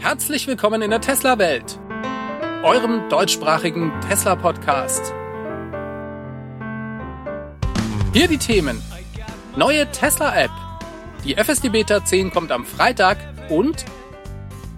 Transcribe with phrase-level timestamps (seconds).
[0.00, 1.80] Herzlich willkommen in der Tesla-Welt,
[2.62, 5.12] eurem deutschsprachigen Tesla-Podcast.
[8.12, 8.80] Hier die Themen.
[9.56, 10.52] Neue Tesla-App.
[11.24, 13.84] Die FSD Beta 10 kommt am Freitag und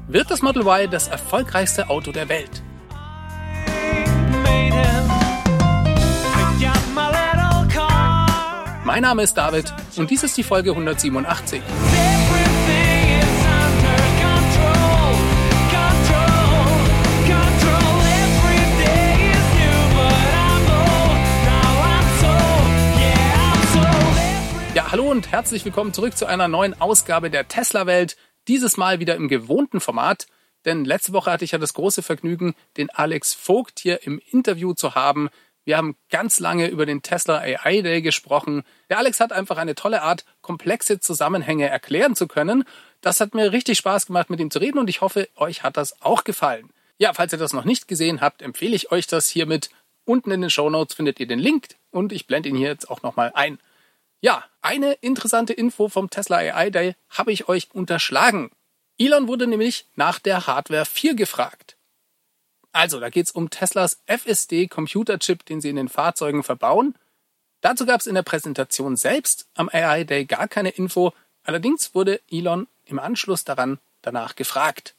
[0.09, 2.63] wird das Model Y das erfolgreichste Auto der Welt?
[8.85, 11.61] Mein Name ist David und dies ist die Folge 187.
[25.11, 28.17] und herzlich willkommen zurück zu einer neuen Ausgabe der Tesla Welt.
[28.47, 30.29] Dieses Mal wieder im gewohnten Format,
[30.65, 34.73] denn letzte Woche hatte ich ja das große Vergnügen, den Alex Vogt hier im Interview
[34.73, 35.29] zu haben.
[35.65, 38.63] Wir haben ganz lange über den Tesla AI Day gesprochen.
[38.89, 42.63] Der Alex hat einfach eine tolle Art, komplexe Zusammenhänge erklären zu können.
[43.01, 45.77] Das hat mir richtig Spaß gemacht, mit ihm zu reden und ich hoffe, euch hat
[45.77, 46.71] das auch gefallen.
[46.99, 49.71] Ja, falls ihr das noch nicht gesehen habt, empfehle ich euch das hiermit.
[50.05, 52.89] Unten in den Show Notes findet ihr den Link und ich blende ihn hier jetzt
[52.89, 53.59] auch nochmal ein.
[54.21, 58.51] Ja, eine interessante Info vom Tesla AI Day habe ich euch unterschlagen.
[58.99, 61.79] Elon wurde nämlich nach der Hardware 4 gefragt.
[62.73, 66.95] Also, da geht's um Teslas FSD Computerchip, den sie in den Fahrzeugen verbauen.
[67.63, 71.13] Dazu gab es in der Präsentation selbst am AI Day gar keine Info,
[71.43, 74.95] allerdings wurde Elon im Anschluss daran danach gefragt.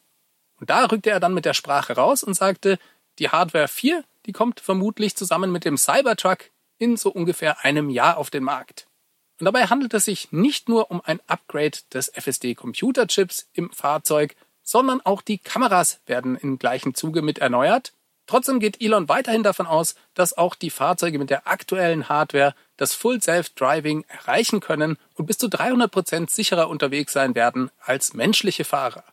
[0.59, 2.79] Und da rückte er dann mit der Sprache raus und sagte,
[3.19, 8.17] die Hardware 4, die kommt vermutlich zusammen mit dem Cybertruck in so ungefähr einem Jahr
[8.17, 8.87] auf den Markt.
[9.41, 15.01] Und dabei handelt es sich nicht nur um ein Upgrade des FSD-Computerchips im Fahrzeug, sondern
[15.01, 17.93] auch die Kameras werden im gleichen Zuge mit erneuert.
[18.27, 22.93] Trotzdem geht Elon weiterhin davon aus, dass auch die Fahrzeuge mit der aktuellen Hardware das
[22.93, 28.63] Full Self-Driving erreichen können und bis zu 300 Prozent sicherer unterwegs sein werden als menschliche
[28.63, 29.05] Fahrer.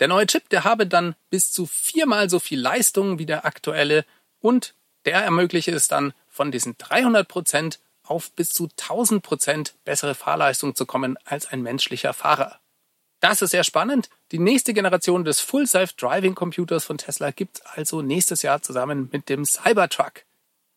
[0.00, 4.06] Der neue Chip, der habe dann bis zu viermal so viel Leistung wie der aktuelle
[4.40, 4.72] und
[5.04, 10.74] der ermögliche es dann von diesen 300 Prozent auf bis zu 1000 Prozent bessere Fahrleistung
[10.74, 12.60] zu kommen als ein menschlicher Fahrer.
[13.20, 14.08] Das ist sehr spannend.
[14.30, 19.28] Die nächste Generation des Full Self-Driving Computers von Tesla gibt also nächstes Jahr zusammen mit
[19.28, 20.24] dem Cybertruck.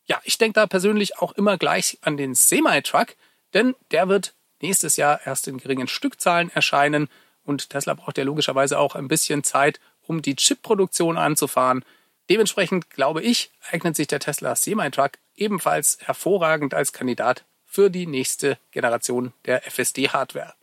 [0.05, 3.15] Ja, ich denke da persönlich auch immer gleich an den Semi-Truck,
[3.53, 7.09] denn der wird nächstes Jahr erst in geringen Stückzahlen erscheinen
[7.43, 11.85] und Tesla braucht ja logischerweise auch ein bisschen Zeit, um die Chipproduktion anzufahren.
[12.29, 18.57] Dementsprechend glaube ich, eignet sich der Tesla Semi-Truck ebenfalls hervorragend als Kandidat für die nächste
[18.71, 20.53] Generation der FSD-Hardware.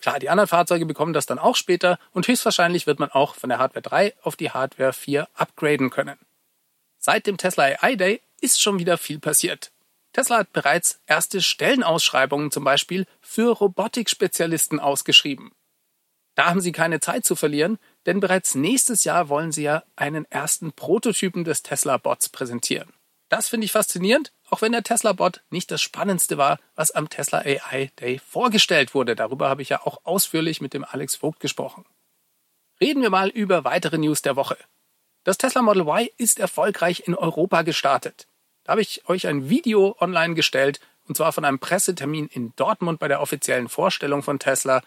[0.00, 3.48] Klar, die anderen Fahrzeuge bekommen das dann auch später und höchstwahrscheinlich wird man auch von
[3.48, 6.18] der Hardware 3 auf die Hardware 4 upgraden können.
[6.98, 9.72] Seit dem Tesla AI Day ist schon wieder viel passiert.
[10.12, 15.52] Tesla hat bereits erste Stellenausschreibungen zum Beispiel für Robotikspezialisten ausgeschrieben.
[16.34, 20.26] Da haben sie keine Zeit zu verlieren, denn bereits nächstes Jahr wollen sie ja einen
[20.26, 22.92] ersten Prototypen des Tesla Bots präsentieren.
[23.28, 27.38] Das finde ich faszinierend, auch wenn der Tesla-Bot nicht das Spannendste war, was am Tesla
[27.38, 29.16] AI Day vorgestellt wurde.
[29.16, 31.84] Darüber habe ich ja auch ausführlich mit dem Alex Vogt gesprochen.
[32.80, 34.56] Reden wir mal über weitere News der Woche.
[35.24, 38.28] Das Tesla Model Y ist erfolgreich in Europa gestartet.
[38.62, 43.00] Da habe ich euch ein Video online gestellt, und zwar von einem Pressetermin in Dortmund
[43.00, 44.82] bei der offiziellen Vorstellung von Tesla.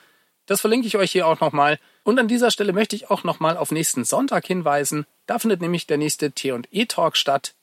[0.46, 1.80] Das verlinke ich euch hier auch nochmal.
[2.04, 5.06] Und an dieser Stelle möchte ich auch nochmal auf nächsten Sonntag hinweisen.
[5.26, 7.54] Da findet nämlich der nächste T&E Talk statt.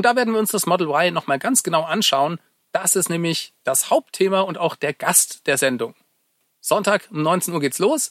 [0.00, 2.40] Und da werden wir uns das Model Y nochmal ganz genau anschauen.
[2.72, 5.94] Das ist nämlich das Hauptthema und auch der Gast der Sendung.
[6.58, 8.10] Sonntag um 19 Uhr geht's los.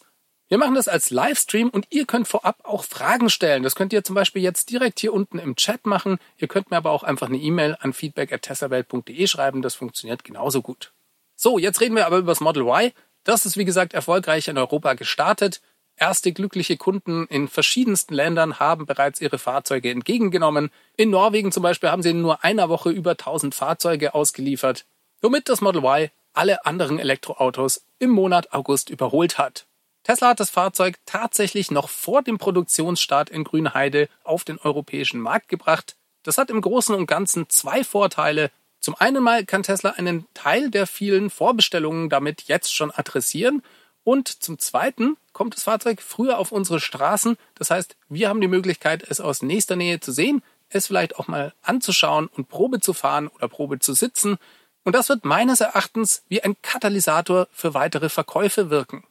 [0.49, 3.63] Wir machen das als Livestream und ihr könnt vorab auch Fragen stellen.
[3.63, 6.19] Das könnt ihr zum Beispiel jetzt direkt hier unten im Chat machen.
[6.37, 9.63] Ihr könnt mir aber auch einfach eine E-Mail an feedback.tessawelt.de schreiben.
[9.63, 10.93] Das funktioniert genauso gut.
[11.35, 12.91] So, jetzt reden wir aber über das Model Y.
[13.23, 15.59] Das ist wie gesagt erfolgreich in Europa gestartet.
[15.99, 20.71] Erste glückliche Kunden in verschiedensten Ländern haben bereits ihre Fahrzeuge entgegengenommen.
[20.95, 24.85] In Norwegen zum Beispiel haben sie in nur einer Woche über 1000 Fahrzeuge ausgeliefert,
[25.21, 29.65] womit das Model Y alle anderen Elektroautos im Monat August überholt hat.
[30.03, 35.49] Tesla hat das Fahrzeug tatsächlich noch vor dem Produktionsstart in Grünheide auf den europäischen Markt
[35.49, 35.97] gebracht.
[36.23, 38.51] Das hat im Großen und Ganzen zwei Vorteile.
[38.79, 43.61] Zum einen mal kann Tesla einen Teil der vielen Vorbestellungen damit jetzt schon adressieren
[44.03, 47.37] und zum Zweiten kommt das Fahrzeug früher auf unsere Straßen.
[47.55, 51.27] Das heißt, wir haben die Möglichkeit, es aus nächster Nähe zu sehen, es vielleicht auch
[51.27, 54.37] mal anzuschauen und Probe zu fahren oder Probe zu sitzen.
[54.83, 59.05] Und das wird meines Erachtens wie ein Katalysator für weitere Verkäufe wirken.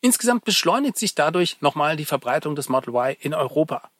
[0.00, 3.90] Insgesamt beschleunigt sich dadurch nochmal die Verbreitung des Model Y in Europa.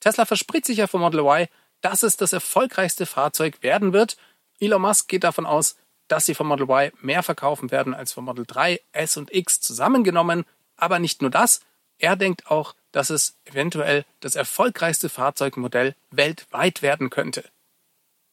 [0.00, 1.48] Tesla verspricht sich ja vom Model Y,
[1.80, 4.16] dass es das erfolgreichste Fahrzeug werden wird.
[4.58, 5.76] Elon Musk geht davon aus,
[6.10, 9.60] dass sie vom Model Y mehr verkaufen werden als vom Model 3, S und X
[9.60, 10.44] zusammengenommen.
[10.76, 11.60] Aber nicht nur das,
[11.98, 17.44] er denkt auch, dass es eventuell das erfolgreichste Fahrzeugmodell weltweit werden könnte.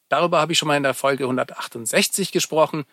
[0.09, 2.85] Darüber habe ich schon mal in der Folge 168 gesprochen.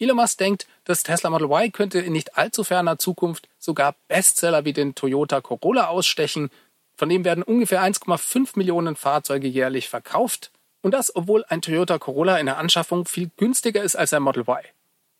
[0.00, 4.64] Elon Musk denkt, das Tesla Model Y könnte in nicht allzu ferner Zukunft sogar Bestseller
[4.64, 6.50] wie den Toyota Corolla ausstechen.
[6.96, 10.50] Von dem werden ungefähr 1,5 Millionen Fahrzeuge jährlich verkauft.
[10.82, 14.42] Und das, obwohl ein Toyota Corolla in der Anschaffung viel günstiger ist als ein Model
[14.42, 14.64] Y.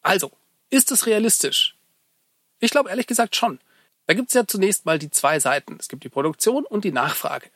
[0.03, 0.33] Also,
[0.71, 1.77] ist es realistisch?
[2.59, 3.61] Ich glaube ehrlich gesagt schon.
[4.07, 5.77] Da gibt es ja zunächst mal die zwei Seiten.
[5.79, 7.51] Es gibt die Produktion und die Nachfrage.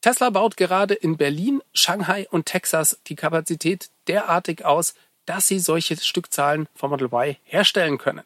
[0.00, 4.94] Tesla baut gerade in Berlin, Shanghai und Texas die Kapazität derartig aus,
[5.26, 8.24] dass sie solche Stückzahlen vom Model Y herstellen können.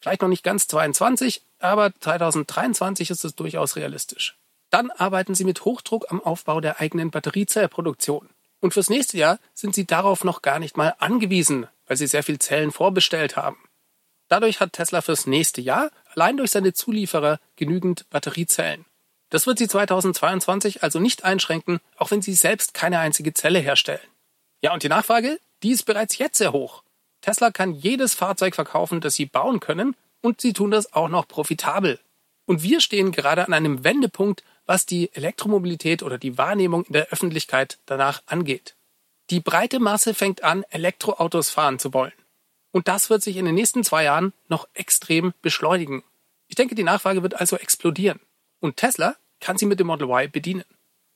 [0.00, 4.36] Vielleicht noch nicht ganz 22, aber 2023 ist es durchaus realistisch.
[4.74, 8.28] Dann arbeiten sie mit Hochdruck am Aufbau der eigenen Batteriezellproduktion.
[8.58, 12.24] Und fürs nächste Jahr sind sie darauf noch gar nicht mal angewiesen, weil sie sehr
[12.24, 13.56] viel Zellen vorbestellt haben.
[14.26, 18.84] Dadurch hat Tesla fürs nächste Jahr allein durch seine Zulieferer genügend Batteriezellen.
[19.30, 24.00] Das wird sie 2022 also nicht einschränken, auch wenn sie selbst keine einzige Zelle herstellen.
[24.60, 26.82] Ja, und die Nachfrage, die ist bereits jetzt sehr hoch.
[27.20, 31.28] Tesla kann jedes Fahrzeug verkaufen, das sie bauen können, und sie tun das auch noch
[31.28, 32.00] profitabel.
[32.46, 37.08] Und wir stehen gerade an einem Wendepunkt, was die Elektromobilität oder die Wahrnehmung in der
[37.08, 38.74] Öffentlichkeit danach angeht.
[39.30, 42.12] Die breite Masse fängt an, Elektroautos fahren zu wollen.
[42.72, 46.02] Und das wird sich in den nächsten zwei Jahren noch extrem beschleunigen.
[46.48, 48.20] Ich denke, die Nachfrage wird also explodieren.
[48.60, 50.64] Und Tesla kann sie mit dem Model Y bedienen.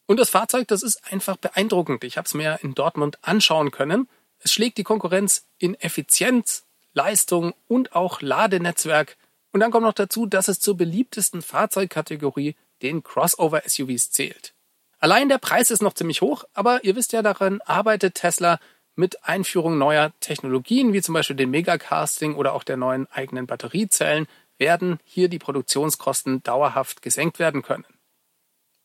[0.06, 2.04] Und das Fahrzeug, das ist einfach beeindruckend.
[2.04, 4.08] Ich habe es mir in Dortmund anschauen können.
[4.38, 6.64] Es schlägt die Konkurrenz in Effizienz,
[6.94, 9.16] Leistung und auch Ladenetzwerk.
[9.52, 14.54] Und dann kommt noch dazu, dass es zur beliebtesten Fahrzeugkategorie, den Crossover-SUVs, zählt.
[14.98, 18.58] Allein der Preis ist noch ziemlich hoch, aber ihr wisst ja, daran arbeitet Tesla
[18.96, 24.26] mit Einführung neuer Technologien, wie zum Beispiel dem Megacasting oder auch der neuen eigenen Batteriezellen,
[24.58, 27.86] werden hier die Produktionskosten dauerhaft gesenkt werden können.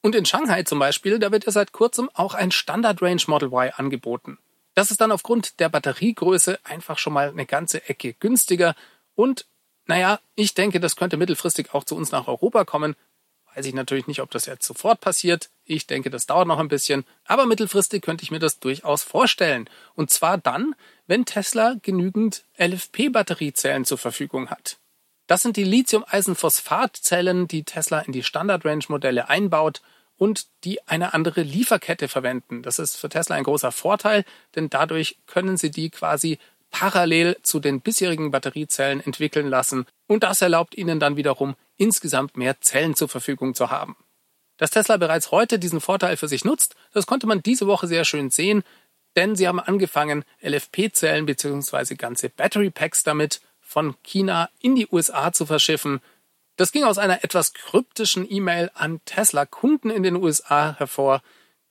[0.04, 3.48] Und in Shanghai zum Beispiel, da wird ja seit kurzem auch ein Standard Range Model
[3.48, 4.38] Y angeboten.
[4.76, 8.76] Das ist dann aufgrund der Batteriegröße einfach schon mal eine ganze Ecke günstiger
[9.16, 9.48] und
[9.86, 12.96] naja, ich denke, das könnte mittelfristig auch zu uns nach Europa kommen.
[13.56, 15.50] Weiß ich natürlich nicht, ob das jetzt sofort passiert.
[15.64, 17.06] Ich denke, das dauert noch ein bisschen.
[17.26, 19.70] Aber mittelfristig könnte ich mir das durchaus vorstellen.
[19.94, 24.78] Und zwar dann, wenn Tesla genügend LFP-Batteriezellen zur Verfügung hat.
[25.28, 29.82] Das sind die Lithium-Eisenphosphat-Zellen, die Tesla in die Standard-Range-Modelle einbaut
[30.18, 32.62] und die eine andere Lieferkette verwenden.
[32.64, 36.40] Das ist für Tesla ein großer Vorteil, denn dadurch können sie die quasi
[36.72, 42.62] parallel zu den bisherigen Batteriezellen entwickeln lassen und das erlaubt ihnen dann wiederum insgesamt mehr
[42.62, 43.96] Zellen zur Verfügung zu haben.
[44.58, 48.06] Dass Tesla bereits heute diesen Vorteil für sich nutzt, das konnte man diese Woche sehr
[48.06, 48.64] schön sehen,
[49.16, 51.96] denn sie haben angefangen, LFP-Zellen bzw.
[51.96, 56.02] ganze Battery Packs damit von China in die USA zu verschiffen.
[56.56, 61.22] Das ging aus einer etwas kryptischen E-Mail an Tesla-Kunden in den USA hervor.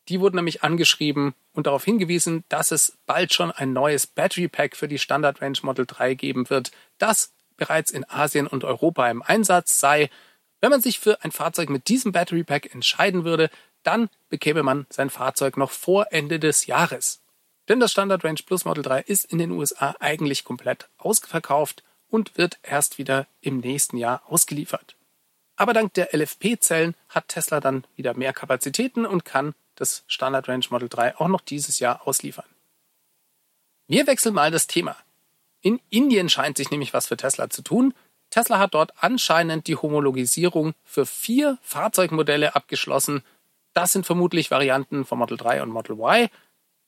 [0.09, 4.77] Die wurden nämlich angeschrieben und darauf hingewiesen, dass es bald schon ein neues Battery Pack
[4.77, 7.33] für die Standard Range Model 3 geben wird, das
[7.63, 10.11] bereits in Asien und Europa im Einsatz sei.
[10.61, 13.51] Wenn man sich für ein Fahrzeug mit diesem Battery Pack entscheiden würde,
[13.85, 17.23] dann bekäme man sein Fahrzeug noch vor Ende des Jahres.
[17.69, 22.37] Denn das Standard Range Plus Model 3 ist in den USA eigentlich komplett ausverkauft und
[22.37, 24.97] wird erst wieder im nächsten Jahr ausgeliefert.
[25.55, 30.67] Aber dank der LFP-Zellen hat Tesla dann wieder mehr Kapazitäten und kann das Standard Range
[30.71, 32.49] Model 3 auch noch dieses Jahr ausliefern.
[33.87, 34.97] Wir wechseln mal das Thema.
[35.63, 37.95] In Indien scheint sich nämlich was für Tesla zu tun.
[38.31, 43.23] Tesla hat dort anscheinend die Homologisierung für vier Fahrzeugmodelle abgeschlossen.
[43.73, 46.29] Das sind vermutlich Varianten von Model 3 und Model Y.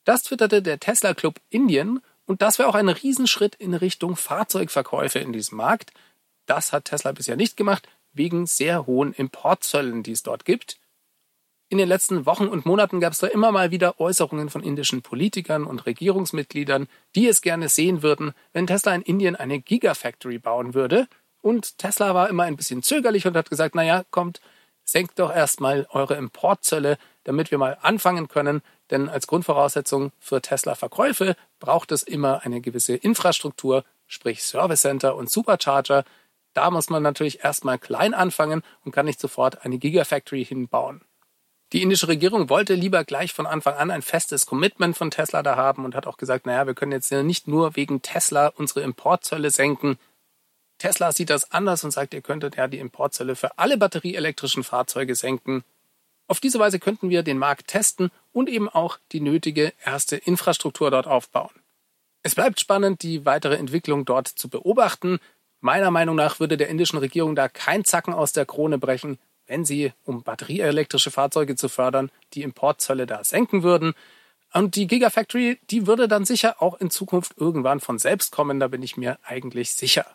[0.04, 5.18] Das twitterte der Tesla Club Indien und das wäre auch ein Riesenschritt in Richtung Fahrzeugverkäufe
[5.18, 5.92] in diesem Markt.
[6.46, 10.78] Das hat Tesla bisher nicht gemacht, wegen sehr hohen Importzöllen, die es dort gibt.
[11.74, 15.02] In den letzten Wochen und Monaten gab es da immer mal wieder Äußerungen von indischen
[15.02, 20.74] Politikern und Regierungsmitgliedern, die es gerne sehen würden, wenn Tesla in Indien eine Gigafactory bauen
[20.74, 21.08] würde.
[21.42, 24.40] Und Tesla war immer ein bisschen zögerlich und hat gesagt, naja, kommt,
[24.84, 28.62] senkt doch erstmal eure Importzölle, damit wir mal anfangen können,
[28.92, 35.28] denn als Grundvoraussetzung für Tesla-Verkäufe braucht es immer eine gewisse Infrastruktur, sprich Service Center und
[35.28, 36.04] Supercharger.
[36.52, 41.00] Da muss man natürlich erstmal klein anfangen und kann nicht sofort eine Gigafactory hinbauen.
[41.72, 45.56] Die indische Regierung wollte lieber gleich von Anfang an ein festes Commitment von Tesla da
[45.56, 49.50] haben und hat auch gesagt, naja, wir können jetzt nicht nur wegen Tesla unsere Importzölle
[49.50, 49.98] senken.
[50.78, 55.14] Tesla sieht das anders und sagt, ihr könntet ja die Importzölle für alle batterieelektrischen Fahrzeuge
[55.14, 55.64] senken.
[56.26, 60.90] Auf diese Weise könnten wir den Markt testen und eben auch die nötige erste Infrastruktur
[60.90, 61.50] dort aufbauen.
[62.22, 65.18] Es bleibt spannend, die weitere Entwicklung dort zu beobachten.
[65.60, 69.64] Meiner Meinung nach würde der indischen Regierung da kein Zacken aus der Krone brechen, wenn
[69.64, 73.94] sie, um batterieelektrische Fahrzeuge zu fördern, die Importzölle da senken würden.
[74.52, 78.68] Und die Gigafactory, die würde dann sicher auch in Zukunft irgendwann von selbst kommen, da
[78.68, 80.06] bin ich mir eigentlich sicher.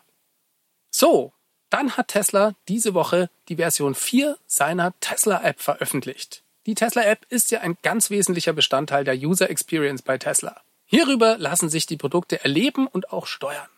[0.90, 1.32] So,
[1.68, 6.42] dann hat Tesla diese Woche die Version 4 seiner Tesla-App veröffentlicht.
[6.66, 10.60] Die Tesla-App ist ja ein ganz wesentlicher Bestandteil der User Experience bei Tesla.
[10.84, 13.68] Hierüber lassen sich die Produkte erleben und auch steuern.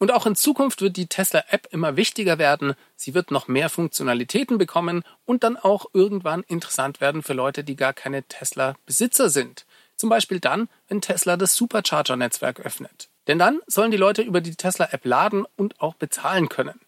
[0.00, 2.74] Und auch in Zukunft wird die Tesla-App immer wichtiger werden.
[2.96, 7.76] Sie wird noch mehr Funktionalitäten bekommen und dann auch irgendwann interessant werden für Leute, die
[7.76, 9.66] gar keine Tesla-Besitzer sind.
[9.96, 13.10] Zum Beispiel dann, wenn Tesla das Supercharger-Netzwerk öffnet.
[13.26, 16.80] Denn dann sollen die Leute über die Tesla-App laden und auch bezahlen können.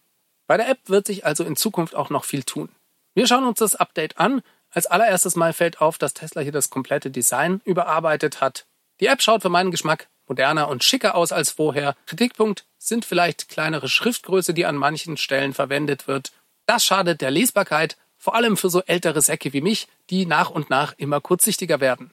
[0.46, 2.70] Bei der App wird sich also in Zukunft auch noch viel tun.
[3.12, 4.40] Wir schauen uns das Update an.
[4.70, 8.64] Als allererstes Mal fällt auf, dass Tesla hier das komplette Design überarbeitet hat.
[9.00, 11.96] Die App schaut für meinen Geschmack moderner und schicker aus als vorher.
[12.06, 16.32] Kritikpunkt sind vielleicht kleinere Schriftgröße, die an manchen Stellen verwendet wird.
[16.66, 20.70] Das schadet der Lesbarkeit, vor allem für so ältere Säcke wie mich, die nach und
[20.70, 22.12] nach immer kurzsichtiger werden.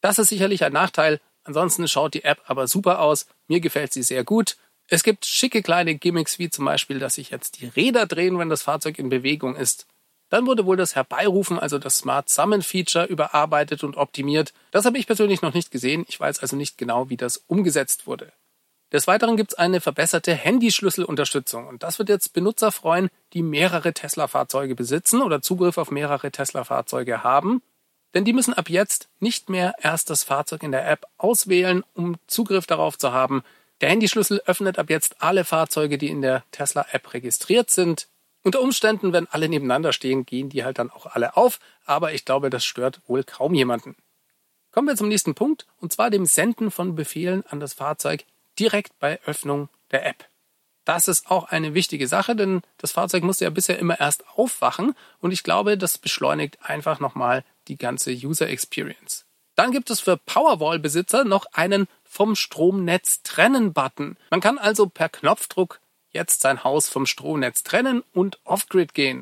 [0.00, 4.02] Das ist sicherlich ein Nachteil, ansonsten schaut die App aber super aus, mir gefällt sie
[4.02, 4.56] sehr gut.
[4.88, 8.48] Es gibt schicke kleine Gimmicks, wie zum Beispiel, dass sich jetzt die Räder drehen, wenn
[8.48, 9.86] das Fahrzeug in Bewegung ist.
[10.28, 14.52] Dann wurde wohl das Herbeirufen, also das Smart Summon Feature, überarbeitet und optimiert.
[14.72, 16.04] Das habe ich persönlich noch nicht gesehen.
[16.08, 18.32] Ich weiß also nicht genau, wie das umgesetzt wurde.
[18.92, 23.92] Des Weiteren gibt es eine verbesserte Handyschlüsselunterstützung und das wird jetzt Benutzer freuen, die mehrere
[23.92, 27.62] Tesla-Fahrzeuge besitzen oder Zugriff auf mehrere Tesla-Fahrzeuge haben.
[28.14, 32.16] Denn die müssen ab jetzt nicht mehr erst das Fahrzeug in der App auswählen, um
[32.28, 33.42] Zugriff darauf zu haben,
[33.80, 38.08] der Handyschlüssel öffnet ab jetzt alle Fahrzeuge, die in der Tesla-App registriert sind.
[38.46, 42.24] Unter Umständen, wenn alle nebeneinander stehen, gehen die halt dann auch alle auf, aber ich
[42.24, 43.96] glaube, das stört wohl kaum jemanden.
[44.70, 48.24] Kommen wir zum nächsten Punkt, und zwar dem Senden von Befehlen an das Fahrzeug
[48.56, 50.28] direkt bei Öffnung der App.
[50.84, 54.94] Das ist auch eine wichtige Sache, denn das Fahrzeug musste ja bisher immer erst aufwachen
[55.18, 59.26] und ich glaube, das beschleunigt einfach nochmal die ganze User Experience.
[59.56, 64.16] Dann gibt es für Powerwall-Besitzer noch einen vom Stromnetz trennen Button.
[64.30, 65.80] Man kann also per Knopfdruck
[66.16, 69.18] jetzt sein Haus vom Stromnetz trennen und off-grid gehen.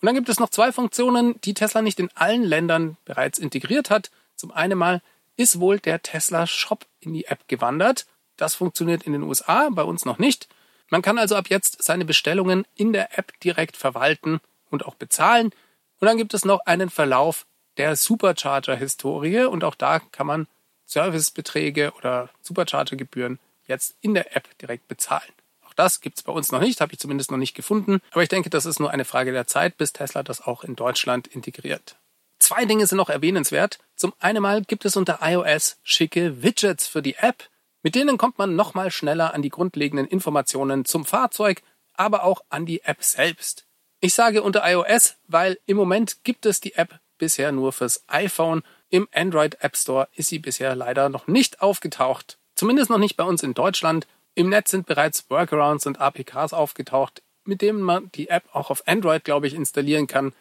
[0.00, 3.88] Und dann gibt es noch zwei Funktionen, die Tesla nicht in allen Ländern bereits integriert
[3.88, 4.10] hat.
[4.36, 5.00] Zum einen mal
[5.36, 8.06] ist wohl der Tesla Shop in die App gewandert.
[8.36, 10.48] Das funktioniert in den USA, bei uns noch nicht.
[10.90, 15.52] Man kann also ab jetzt seine Bestellungen in der App direkt verwalten und auch bezahlen.
[16.00, 17.46] Und dann gibt es noch einen Verlauf
[17.76, 20.46] der Supercharger-Historie und auch da kann man
[20.84, 25.32] Servicebeträge oder Supercharger-Gebühren jetzt in der App direkt bezahlen.
[25.72, 28.00] Auch das gibt es bei uns noch nicht, habe ich zumindest noch nicht gefunden.
[28.10, 30.76] Aber ich denke, das ist nur eine Frage der Zeit, bis Tesla das auch in
[30.76, 31.96] Deutschland integriert.
[32.38, 33.78] Zwei Dinge sind noch erwähnenswert.
[33.96, 37.48] Zum einen mal gibt es unter iOS schicke Widgets für die App.
[37.82, 41.62] Mit denen kommt man nochmal schneller an die grundlegenden Informationen zum Fahrzeug,
[41.94, 43.64] aber auch an die App selbst.
[44.00, 48.62] Ich sage unter iOS, weil im Moment gibt es die App bisher nur fürs iPhone.
[48.90, 52.38] Im Android App Store ist sie bisher leider noch nicht aufgetaucht.
[52.56, 54.06] Zumindest noch nicht bei uns in Deutschland.
[54.34, 58.86] Im Netz sind bereits Workarounds und APKs aufgetaucht, mit denen man die App auch auf
[58.86, 60.32] Android, glaube ich, installieren kann.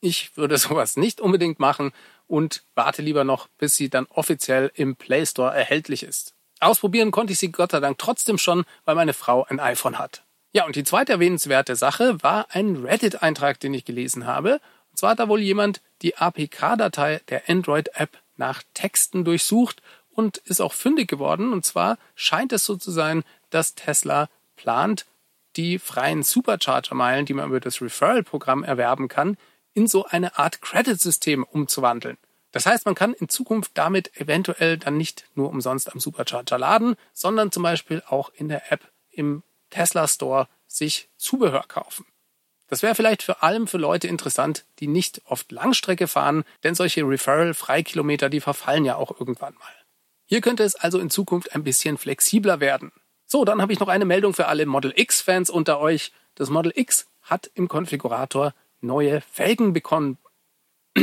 [0.00, 1.92] Ich würde sowas nicht unbedingt machen
[2.26, 6.34] und warte lieber noch, bis sie dann offiziell im Play Store erhältlich ist.
[6.60, 10.24] Ausprobieren konnte ich sie Gott sei Dank trotzdem schon, weil meine Frau ein iPhone hat.
[10.52, 14.60] Ja, und die zweite erwähnenswerte Sache war ein Reddit-Eintrag, den ich gelesen habe
[14.98, 20.72] zwar hat da wohl jemand die APK-Datei der Android-App nach Texten durchsucht und ist auch
[20.72, 21.52] fündig geworden.
[21.52, 25.06] Und zwar scheint es so zu sein, dass Tesla plant,
[25.56, 29.36] die freien Supercharger-Meilen, die man über das Referral-Programm erwerben kann,
[29.74, 32.18] in so eine Art Credit-System umzuwandeln.
[32.52, 36.96] Das heißt, man kann in Zukunft damit eventuell dann nicht nur umsonst am Supercharger laden,
[37.12, 42.06] sondern zum Beispiel auch in der App im Tesla Store sich Zubehör kaufen.
[42.68, 47.02] Das wäre vielleicht vor allem für Leute interessant, die nicht oft Langstrecke fahren, denn solche
[47.02, 49.72] Referral-Freikilometer, die verfallen ja auch irgendwann mal.
[50.26, 52.92] Hier könnte es also in Zukunft ein bisschen flexibler werden.
[53.30, 56.12] So, dann habe ich noch eine Meldung für alle Model X-Fans unter euch.
[56.34, 60.16] Das Model X hat im Konfigurator neue Felgen bekommen.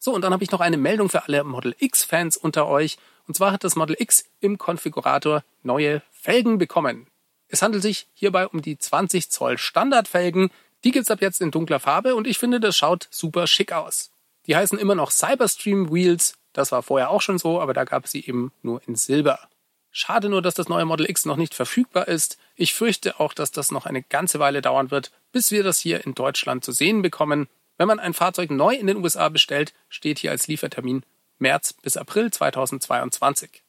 [0.00, 2.98] so, und dann habe ich noch eine Meldung für alle Model X-Fans unter euch.
[3.28, 7.06] Und zwar hat das Model X im Konfigurator neue Felgen bekommen.
[7.46, 10.50] Es handelt sich hierbei um die 20 Zoll Standardfelgen.
[10.82, 14.10] Die gibt's ab jetzt in dunkler Farbe und ich finde, das schaut super schick aus.
[14.48, 16.34] Die heißen immer noch Cyberstream Wheels.
[16.52, 19.48] Das war vorher auch schon so, aber da gab es sie eben nur in Silber.
[19.98, 22.38] Schade nur, dass das neue Model X noch nicht verfügbar ist.
[22.54, 26.06] Ich fürchte auch, dass das noch eine ganze Weile dauern wird, bis wir das hier
[26.06, 27.48] in Deutschland zu sehen bekommen.
[27.78, 31.02] Wenn man ein Fahrzeug neu in den USA bestellt, steht hier als Liefertermin
[31.40, 33.64] März bis April 2022.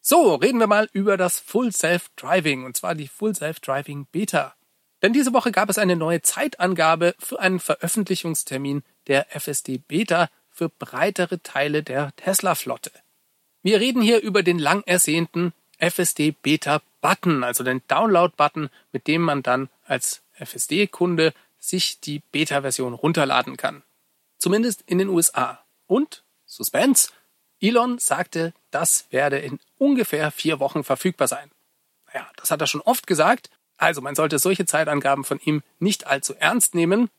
[0.00, 4.06] So, reden wir mal über das Full Self Driving und zwar die Full Self Driving
[4.10, 4.54] Beta.
[5.02, 10.70] Denn diese Woche gab es eine neue Zeitangabe für einen Veröffentlichungstermin der FSD Beta für
[10.70, 12.90] breitere Teile der Tesla-Flotte.
[13.68, 19.20] Wir reden hier über den lang ersehnten FSD Beta Button, also den Download-Button, mit dem
[19.20, 23.82] man dann als FSD-Kunde sich die Beta-Version runterladen kann.
[24.38, 25.62] Zumindest in den USA.
[25.86, 27.10] Und, Suspense,
[27.60, 31.50] Elon sagte, das werde in ungefähr vier Wochen verfügbar sein.
[32.06, 36.06] Naja, das hat er schon oft gesagt, also man sollte solche Zeitangaben von ihm nicht
[36.06, 37.10] allzu ernst nehmen.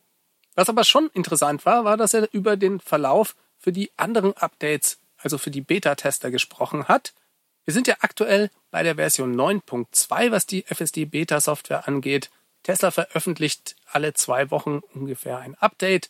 [0.55, 4.97] Was aber schon interessant war, war, dass er über den Verlauf für die anderen Updates,
[5.19, 7.13] also für die Beta-Tester gesprochen hat.
[7.65, 12.29] Wir sind ja aktuell bei der Version 9.2, was die FSD Beta-Software angeht.
[12.63, 16.09] Tesla veröffentlicht alle zwei Wochen ungefähr ein Update.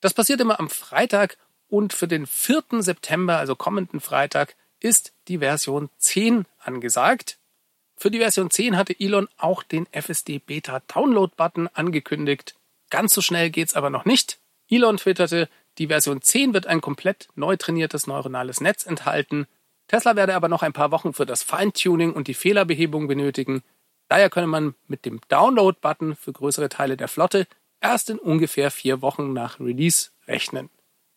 [0.00, 1.36] Das passiert immer am Freitag
[1.68, 2.64] und für den 4.
[2.80, 7.38] September, also kommenden Freitag, ist die Version 10 angesagt.
[7.96, 12.54] Für die Version 10 hatte Elon auch den FSD Beta Download Button angekündigt.
[12.88, 14.38] Ganz so schnell geht's aber noch nicht.
[14.68, 15.48] Elon twitterte,
[15.80, 19.46] die Version 10 wird ein komplett neu trainiertes neuronales Netz enthalten.
[19.88, 23.62] Tesla werde aber noch ein paar Wochen für das Feintuning und die Fehlerbehebung benötigen.
[24.06, 27.46] Daher könne man mit dem Download-Button für größere Teile der Flotte
[27.80, 30.68] erst in ungefähr vier Wochen nach Release rechnen.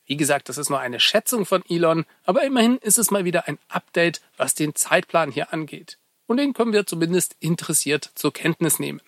[0.05, 3.50] Wie gesagt, das ist nur eine Schätzung von Elon, aber immerhin ist es mal wieder
[3.50, 5.98] ein Update, was den Zeitplan hier angeht.
[6.25, 9.01] Und den können wir zumindest interessiert zur Kenntnis nehmen.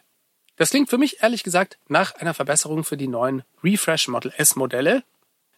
[0.57, 4.55] Das klingt für mich ehrlich gesagt nach einer Verbesserung für die neuen Refresh Model S
[4.55, 5.02] Modelle.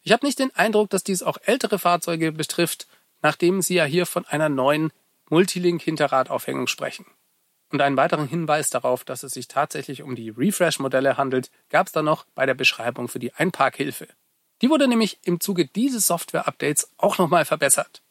[0.02, 2.86] Ich habe nicht den Eindruck, dass dies auch ältere Fahrzeuge betrifft,
[3.22, 4.92] nachdem sie ja hier von einer neuen
[5.30, 7.06] Multilink-Hinterradaufhängung sprechen.
[7.72, 11.92] Und einen weiteren Hinweis darauf, dass es sich tatsächlich um die Refresh-Modelle handelt, gab es
[11.92, 14.06] dann noch bei der Beschreibung für die Einparkhilfe.
[14.62, 18.02] Die wurde nämlich im Zuge dieses Software-Updates auch nochmal verbessert.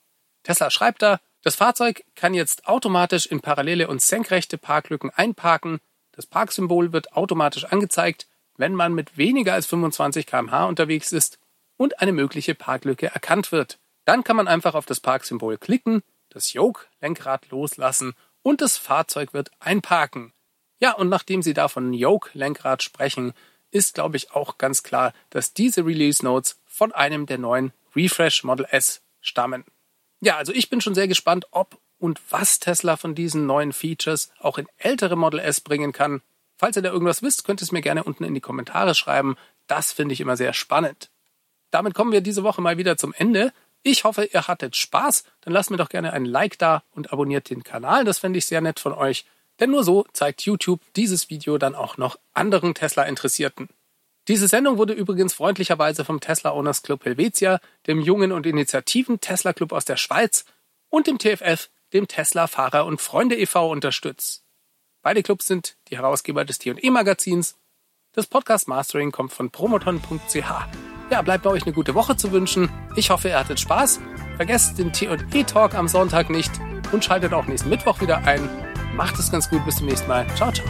[0.42, 5.80] Tesla schreibt da, das Fahrzeug kann jetzt automatisch in parallele und senkrechte Parklücken einparken.
[6.14, 11.40] Das Parksymbol wird automatisch angezeigt, wenn man mit weniger als 25 km/h unterwegs ist
[11.76, 13.80] und eine mögliche Parklücke erkannt wird.
[14.06, 19.52] Dann kann man einfach auf das Parksymbol klicken, das Yoke-Lenkrad loslassen und das Fahrzeug wird
[19.60, 20.32] einparken.
[20.80, 23.34] Ja, und nachdem Sie da von Yoke-Lenkrad sprechen,
[23.72, 28.44] ist, glaube ich, auch ganz klar, dass diese Release Notes von einem der neuen Refresh
[28.44, 29.66] Model S stammen.
[30.24, 34.32] Ja, also ich bin schon sehr gespannt, ob und was Tesla von diesen neuen Features
[34.40, 36.22] auch in ältere Model S bringen kann.
[36.56, 39.36] Falls ihr da irgendwas wisst, könnt ihr es mir gerne unten in die Kommentare schreiben.
[39.68, 41.10] Das finde ich immer sehr spannend.
[41.72, 43.52] Damit kommen wir diese Woche mal wieder zum Ende.
[43.82, 45.26] Ich hoffe, ihr hattet Spaß.
[45.42, 48.06] Dann lasst mir doch gerne ein Like da und abonniert den Kanal.
[48.06, 49.26] Das fände ich sehr nett von euch.
[49.60, 53.68] Denn nur so zeigt YouTube dieses Video dann auch noch anderen Tesla-Interessierten.
[54.28, 59.52] Diese Sendung wurde übrigens freundlicherweise vom Tesla Owners Club Helvetia, dem Jungen und Initiativen Tesla
[59.54, 60.46] Club aus der Schweiz
[60.90, 63.70] und dem TFF, dem Tesla Fahrer und Freunde e.V.
[63.70, 64.44] unterstützt.
[65.02, 67.58] Beide Clubs sind die Herausgeber des T&E Magazins.
[68.14, 70.36] Das Podcast Mastering kommt von promoton.ch.
[71.10, 72.70] Ja, bleibt bei euch eine gute Woche zu wünschen.
[72.96, 74.00] Ich hoffe, ihr hattet Spaß.
[74.38, 76.52] Vergesst den T&E Talk am Sonntag nicht
[76.92, 78.48] und schaltet auch nächsten Mittwoch wieder ein.
[78.96, 79.66] Macht es ganz gut.
[79.66, 80.26] Bis zum nächsten Mal.
[80.36, 80.66] Ciao, ciao.